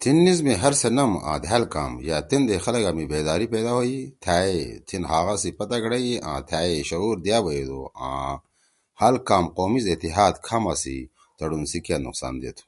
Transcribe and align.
تھیِن 0.00 0.16
نیِز 0.24 0.38
می 0.44 0.54
ہر 0.62 0.72
سے 0.80 0.88
نم 0.96 1.12
آں 1.30 1.38
دھأل 1.44 1.64
کام 1.74 1.92
یأ 2.06 2.18
تیندے 2.28 2.56
خلگا 2.64 2.90
می 2.96 3.04
بیداری 3.10 3.46
پیدا 3.52 3.72
ہوئی، 3.76 3.96
تھأئے 4.22 4.60
تھیِن 4.86 5.02
حقا 5.10 5.34
سی 5.42 5.50
پتا 5.58 5.76
گھڑَئی 5.82 6.12
آں 6.30 6.40
تھا 6.48 6.58
ئے 6.66 6.74
شعور 6.88 7.16
دیِا 7.24 7.38
بیَدُو 7.44 7.80
او 8.04 8.18
ہال 8.98 9.14
کام 9.28 9.44
”قومیز 9.56 9.86
اتحاد“ 9.90 10.34
کھاما 10.46 10.74
سی 10.82 10.96
تڑُون 11.36 11.62
سی 11.70 11.78
کیا 11.84 11.96
نقصان 12.06 12.34
دہ 12.40 12.50
تُھو۔ 12.56 12.64